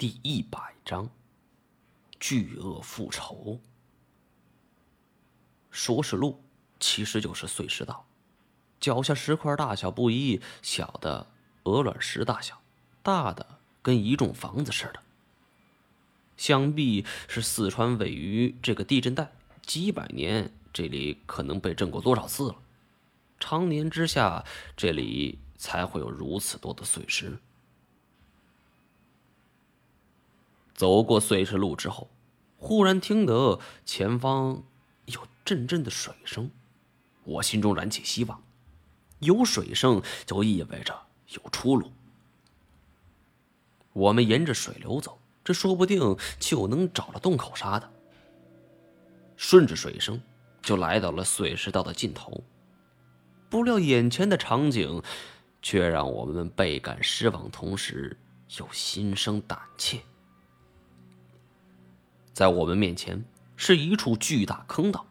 [0.00, 1.10] 第一百章：
[2.18, 3.60] 巨鳄复仇。
[5.70, 6.42] 说是路，
[6.78, 8.06] 其实就是碎石道。
[8.80, 11.26] 脚下石块大小不一，小的
[11.64, 12.62] 鹅卵石大小，
[13.02, 15.02] 大的跟一幢房子似的。
[16.38, 19.30] 想必是四川位于这个地震带，
[19.66, 22.56] 几百年这里可能被震过多少次了，
[23.38, 27.38] 常年之下，这里才会有如此多的碎石。
[30.80, 32.08] 走过碎石路之后，
[32.56, 34.64] 忽然听得前方
[35.04, 36.50] 有阵阵的水声，
[37.24, 38.42] 我心中燃起希望。
[39.18, 40.98] 有水声就意味着
[41.34, 41.92] 有出路。
[43.92, 47.92] 我们沿着水流走，这说不定就能找到洞口啥的。
[49.36, 50.18] 顺着水声，
[50.62, 52.42] 就来到了碎石道的尽头。
[53.50, 55.02] 不料眼前的场景，
[55.60, 58.16] 却让我们倍感失望，同时
[58.56, 60.00] 又心生胆怯。
[62.40, 63.22] 在我们面前
[63.54, 65.04] 是一处巨大坑道，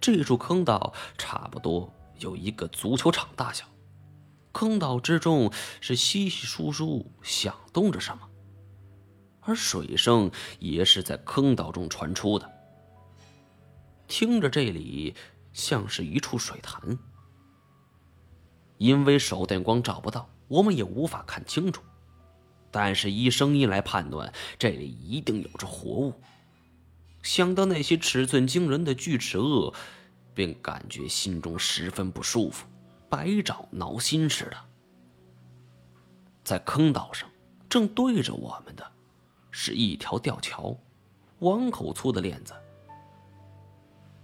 [0.00, 3.64] 这处坑道差不多有一个足球场大小。
[4.52, 8.28] 坑道之中是稀稀疏疏响动着什么，
[9.40, 12.48] 而水声也是在坑道中传出的，
[14.06, 15.16] 听着这里
[15.52, 16.96] 像是一处水潭。
[18.76, 21.82] 因为手电光照不到，我们也无法看清楚。
[22.70, 26.14] 但是依声音来判断，这里一定有着活物。
[27.22, 29.72] 想到那些尺寸惊人的巨齿鳄，
[30.34, 32.66] 便感觉心中十分不舒服，
[33.08, 34.56] 百爪挠心似的。
[36.44, 37.28] 在坑道上，
[37.68, 38.92] 正对着我们的，
[39.50, 40.76] 是一条吊桥，
[41.40, 42.54] 碗口粗的链子。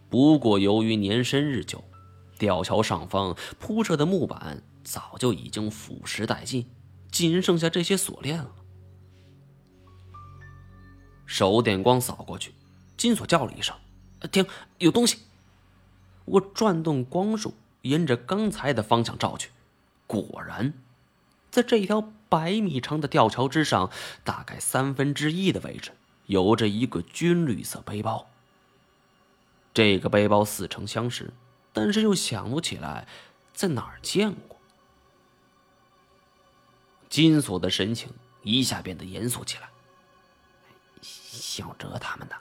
[0.09, 1.83] 不过由于年深日久，
[2.39, 6.65] 吊桥上方铺设的木板早就已经腐蚀殆尽。
[7.15, 8.51] 仅剩下这些锁链了。
[11.25, 12.53] 手电光扫过去，
[12.97, 13.77] 金锁叫了一声
[14.33, 14.45] ：“停，
[14.79, 15.19] 有东西！”
[16.27, 19.51] 我转动光束，沿着刚才的方向照去，
[20.09, 20.75] 果然，
[21.53, 23.93] 在这条百米长的吊桥之上，
[24.25, 25.93] 大概三分之一的位置，
[26.27, 28.29] 有着一个军绿色背包。
[29.73, 31.33] 这个背包似曾相识，
[31.73, 33.07] 但是又想不起来
[33.53, 34.54] 在哪儿见过。
[37.15, 38.11] 金锁的神情
[38.43, 39.69] 一下变得严肃起来。
[41.01, 42.35] 小哲他们呢。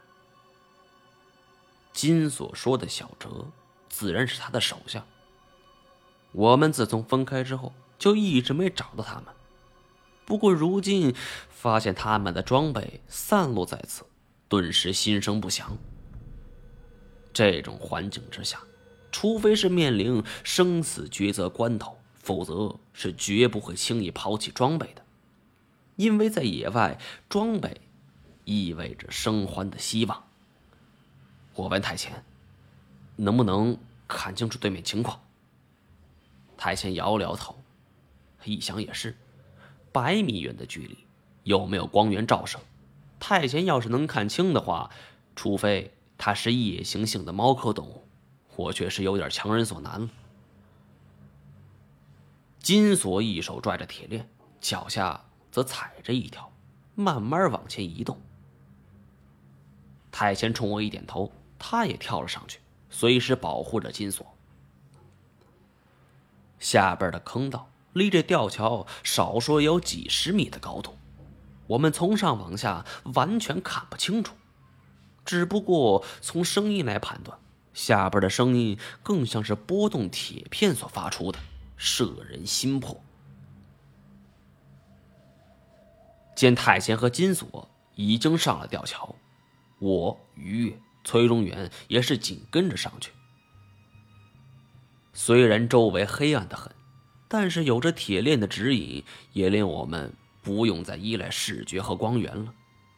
[1.94, 3.46] 金锁说的小哲，
[3.88, 5.06] 自然是他的手下。
[6.32, 9.26] 我们自从分开之后，就一直没找到他们。
[10.26, 11.14] 不过如今
[11.52, 14.04] 发现他们的装备散落在此，
[14.48, 15.78] 顿时心生不祥。
[17.32, 18.60] 这种环境之下，
[19.12, 22.00] 除非是面临生死抉择关头。
[22.24, 25.04] 否则是绝不会轻易抛弃装备的，
[25.98, 26.98] 因为在野外，
[27.28, 27.82] 装备
[28.46, 30.24] 意味着生还的希望。
[31.54, 32.24] 我问太前，
[33.18, 35.20] 能不能看清楚对面情况？
[36.58, 37.62] 太前摇了摇头，
[38.46, 39.18] 一想也是，
[39.92, 40.98] 百米远的距离，
[41.44, 42.58] 又没有光源照射，
[43.20, 44.90] 太前要是能看清的话，
[45.36, 48.04] 除非他是夜行性的猫科动物，
[48.56, 50.10] 我却是有点强人所难了。
[52.64, 54.30] 金锁一手拽着铁链，
[54.62, 56.50] 脚下则踩着一条，
[56.96, 58.18] 慢慢往前移动。
[60.10, 61.30] 太前冲我一点头，
[61.60, 64.26] 他也跳了上去，随时保护着金锁。
[66.58, 70.96] 下边的坑道离这吊桥少说有几十米的高度，
[71.68, 74.36] 我们从上往下完全看不清楚，
[75.26, 77.38] 只不过从声音来判断，
[77.74, 81.38] 下边的声音更像是拨动铁片所发出的。
[81.86, 83.04] 摄人心魄。
[86.34, 89.14] 见太监和金锁已经上了吊桥，
[89.80, 90.74] 我、于、
[91.04, 93.12] 崔中元也是紧跟着上去。
[95.12, 96.72] 虽然周围黑暗的很，
[97.28, 102.54] 但是有着铁链的指引，也令我们不用再依赖视觉和光源了，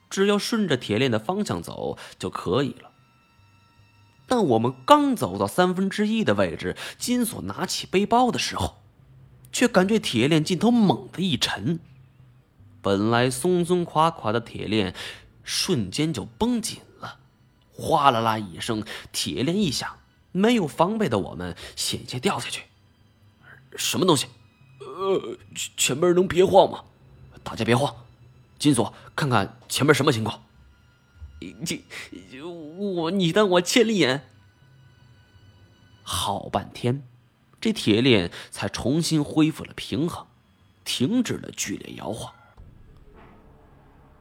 [0.08, 2.92] 只要顺着铁链的方向走就可以了。
[4.26, 8.76] 但我们刚走到三分之一的位置，金锁拿起背包的时候，
[9.52, 11.78] 却感觉铁链尽头猛地一沉，
[12.82, 14.94] 本来松松垮垮的铁链
[15.44, 17.18] 瞬间就绷紧了，
[17.72, 19.98] 哗啦啦一声，铁链一响，
[20.32, 22.64] 没有防备的我们险些掉下去。
[23.76, 24.26] 什么东西？
[24.80, 25.36] 呃，
[25.76, 26.82] 前面能别晃吗？
[27.44, 27.94] 大家别慌，
[28.58, 30.42] 金锁，看看前面什么情况。
[31.40, 34.22] 你我你当我千里眼？
[36.02, 37.06] 好半天，
[37.60, 40.26] 这铁链才重新恢复了平衡，
[40.84, 42.32] 停止了剧烈摇晃。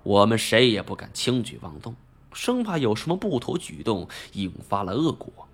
[0.04, 1.96] 我们谁也不敢轻举妄动，
[2.34, 5.48] 生怕有什么不妥举动引发了恶果。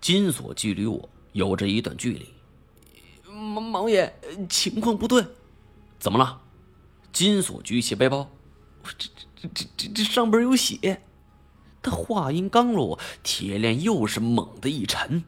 [0.00, 2.28] 金锁距离我有着一段距离。
[3.30, 4.12] 毛毛爷，
[4.48, 5.24] 情况不对。
[5.98, 6.40] 怎么了？
[7.12, 8.30] 金锁举起背包，
[8.96, 11.02] 这这这这这上边有血。
[11.82, 15.24] 他话音刚落，铁链又是猛地一沉，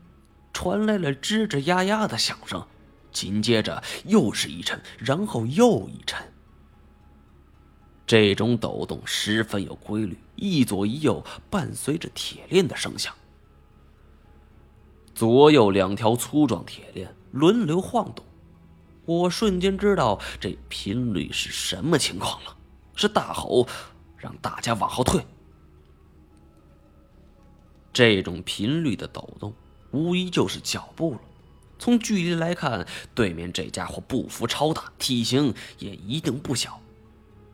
[0.53, 2.67] 传来了吱吱呀呀的响声，
[3.13, 6.33] 紧接着又是一沉，然后又一沉。
[8.05, 13.15] 这种抖动十分有规律，一左一右，伴随着铁链的声响。
[15.15, 18.25] 左右两条粗壮铁链轮流晃动，
[19.05, 22.57] 我瞬间知道这频率是什么情况了，
[23.01, 23.67] 是大吼，
[24.19, 25.25] 让大家往后退。
[27.93, 29.55] 这种频率的抖动，
[29.91, 31.21] 无疑就是脚步了。
[31.79, 36.79] 从距离来看，对面这家伙步幅超大，体型也一定不小。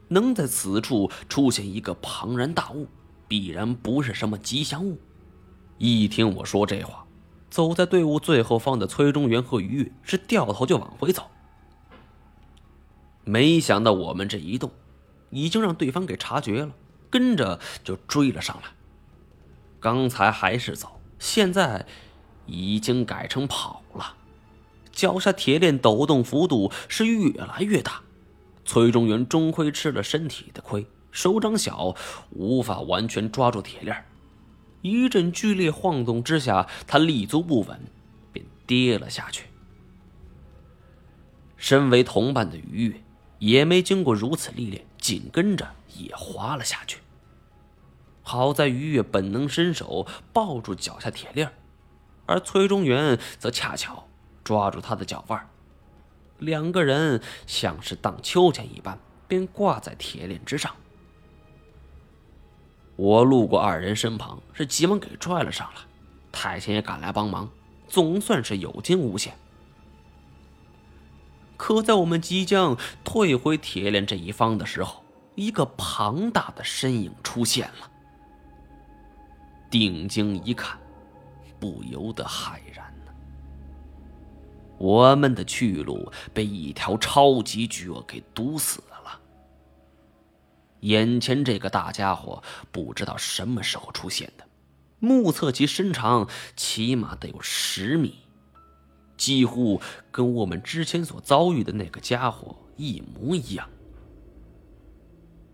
[0.08, 2.88] 能在此处出现一个庞然大物，
[3.28, 4.98] 必然不是什么吉祥物。
[5.78, 7.06] 一听我说这话，
[7.50, 11.30] 走在队伍最后方的崔中元和于越是掉头就往回走。
[13.22, 14.70] 没想到我们这一动，
[15.30, 16.72] 已经让对方给察觉了，
[17.10, 18.68] 跟着就追了上来。
[19.80, 21.86] 刚才还是走，现在
[22.46, 24.14] 已经改成跑了。
[24.92, 28.02] 脚下铁链抖动幅度是越来越大。
[28.64, 31.94] 崔中元终亏吃了身体的亏，手掌小，
[32.30, 34.04] 无法完全抓住铁链。
[34.82, 37.80] 一阵剧烈晃动之下，他立足不稳，
[38.32, 39.46] 便跌了下去。
[41.56, 43.00] 身为同伴的于越
[43.38, 45.64] 也没经过如此历练，紧跟着
[45.96, 46.98] 也滑了下去。
[48.24, 51.52] 好在于越本能伸手抱住脚下铁链，
[52.26, 54.08] 而崔中元则恰巧
[54.42, 55.48] 抓住他的脚腕。
[56.38, 58.98] 两个人像是荡秋千一般，
[59.28, 60.74] 便挂在铁链之上。
[62.96, 65.82] 我路过二人身旁，是急忙给拽了上来。
[66.32, 67.48] 太监也赶来帮忙，
[67.86, 69.38] 总算是有惊无险。
[71.56, 75.04] 可在我们即将退回铁链这一方的时候，
[75.34, 77.90] 一个庞大的身影出现了。
[79.70, 80.78] 定睛一看，
[81.58, 82.86] 不由得骇然。
[84.78, 88.96] 我们的去路被一条超级巨鳄给堵死了。
[90.80, 94.44] 眼前这个大家伙不知道什么时候出现的，
[94.98, 98.18] 目测其身长起码得有十米，
[99.26, 99.80] 几乎
[100.12, 103.68] 跟我们之前所遭遇的那个家伙一模一样。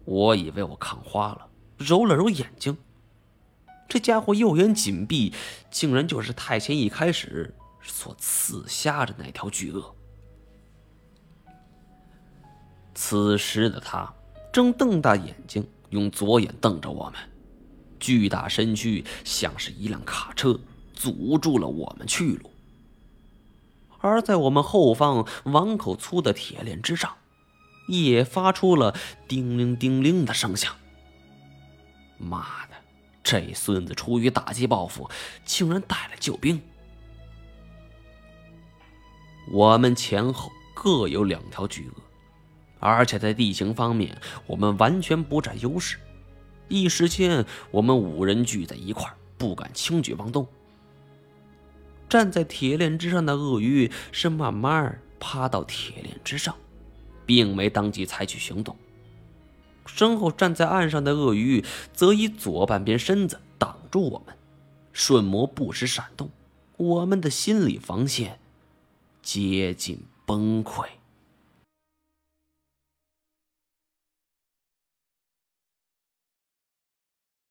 [0.05, 1.49] 我以为我看花了，
[1.79, 2.77] 揉了揉眼睛，
[3.89, 5.33] 这家伙右眼紧闭，
[5.71, 7.55] 竟然就是太前一开始。
[7.81, 9.95] 所刺瞎的那条巨鳄。
[12.95, 14.15] 此时的他
[14.53, 17.15] 正瞪大眼睛，用左眼瞪着我们，
[17.99, 20.61] 巨大身躯像是一辆卡车，
[20.93, 22.52] 阻住了我们去路。
[24.03, 27.17] 而在我们后方碗口粗的铁链之上，
[27.89, 28.95] 也发出了
[29.27, 30.75] 叮铃叮铃的声响。
[32.19, 32.75] 妈的，
[33.23, 35.09] 这孙子出于打击报复，
[35.45, 36.61] 竟然带了救兵！
[39.51, 41.95] 我们前后各有两条巨鳄，
[42.79, 44.17] 而且在地形方面，
[44.47, 45.99] 我们完全不占优势。
[46.69, 50.47] 一时间，我们五人聚在一块不敢轻举妄动。
[52.13, 56.55] 站在铁链之上的鳄鱼是慢慢趴到铁链之上，
[57.25, 58.77] 并没当即采取行动。
[59.87, 61.65] 身后站在岸上的鳄鱼
[61.95, 64.37] 则以左半边身子挡住我们，
[64.93, 66.29] 瞬魔不时闪动，
[66.77, 68.39] 我们的心理防线。
[69.23, 70.85] 接近崩溃。